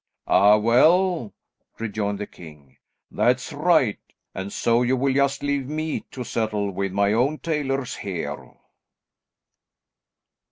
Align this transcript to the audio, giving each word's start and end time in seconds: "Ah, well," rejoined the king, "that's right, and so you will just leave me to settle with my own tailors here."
"Ah, 0.25 0.57
well," 0.57 1.31
rejoined 1.77 2.17
the 2.17 2.25
king, 2.25 2.77
"that's 3.11 3.53
right, 3.53 3.99
and 4.33 4.51
so 4.51 4.81
you 4.81 4.97
will 4.97 5.13
just 5.13 5.43
leave 5.43 5.69
me 5.69 5.99
to 6.09 6.23
settle 6.23 6.71
with 6.71 6.91
my 6.91 7.13
own 7.13 7.37
tailors 7.37 7.97
here." 7.97 8.55